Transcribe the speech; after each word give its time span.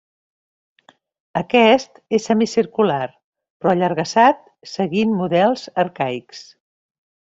Aquest 1.41 2.01
és 2.19 2.25
semicircular, 2.31 3.03
però 3.61 3.77
allargassat, 3.77 4.45
seguint 4.75 5.17
models 5.23 5.71
arcaics. 5.89 6.47